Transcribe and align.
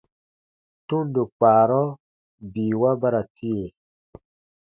Tundo 0.87 1.21
kpaarɔ 1.33 1.81
biiwa 2.51 2.89
ba 3.01 3.07
ra 3.13 3.21
tie. 3.35 3.63